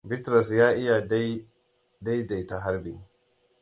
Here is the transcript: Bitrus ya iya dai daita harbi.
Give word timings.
Bitrus 0.09 0.49
ya 0.51 0.67
iya 0.81 0.97
dai 1.09 1.27
daita 2.27 2.57
harbi. 2.65 2.93